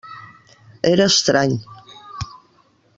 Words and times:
Era 0.93 1.07
estrany. 1.11 1.55